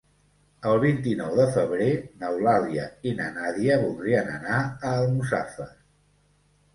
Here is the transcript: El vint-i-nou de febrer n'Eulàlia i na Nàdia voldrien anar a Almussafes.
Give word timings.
El 0.67 0.79
vint-i-nou 0.83 1.33
de 1.39 1.43
febrer 1.57 1.89
n'Eulàlia 2.23 2.85
i 3.09 3.13
na 3.19 3.27
Nàdia 3.35 3.75
voldrien 3.83 4.31
anar 4.39 4.55
a 4.63 4.95
Almussafes. 5.03 5.77